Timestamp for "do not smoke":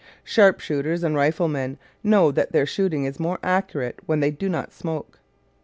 4.31-5.19